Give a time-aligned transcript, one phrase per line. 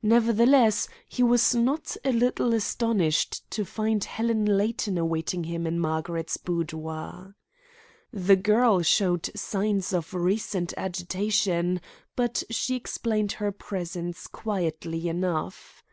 [0.00, 6.38] Nevertheless, he was not a little astonished to find Helen Layton awaiting him in Margaret's
[6.38, 7.36] boudoir.
[8.10, 11.82] The girl showed signs of recent agitation,
[12.16, 15.84] but she explained her presence quietly enough.